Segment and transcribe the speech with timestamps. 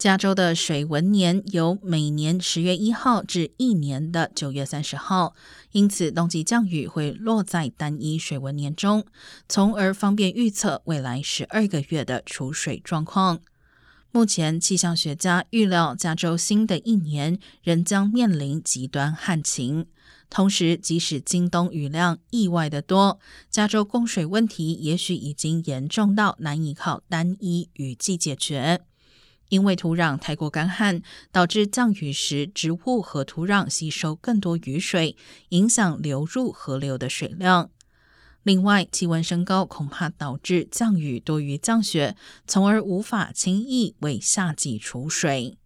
[0.00, 5.34] 加州的水文年由每年十月一号至一年的九月三十号，
[5.72, 9.04] 因此冬季降雨会落在单一水文年中，
[9.46, 13.40] 从而方便预测未来十二个月的储水状况。
[14.10, 19.84] 目前，气象学家预料加州新的一年仍将面临极端旱情。
[20.30, 23.20] 同时，即使今冬雨量意外的多，
[23.50, 28.80] 加州供水问题也许已经严重到难以靠单一雨季解决。
[29.50, 35.16] 因为土壤太过干旱，导致降雨时植物和土壤吸收更多雨水，
[35.50, 37.70] 影响流入河流的水量。
[38.42, 42.16] 另外，气温升高恐怕导致降雨多于降雪，
[42.46, 45.58] 从而无法轻易为夏季储水。